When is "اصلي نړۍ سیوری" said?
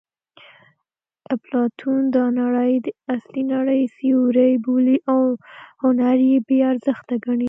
3.15-4.53